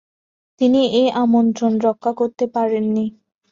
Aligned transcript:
তিনি 0.61 0.81
এ 0.93 1.13
আমন্ত্রণ 1.23 1.71
রক্ষা 1.85 2.11
করতে 2.19 2.45
পারেননি। 2.55 3.05